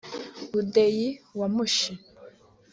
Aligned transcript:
Budeyi 0.51 1.07
wa 1.39 1.47
Mushi 1.55 1.91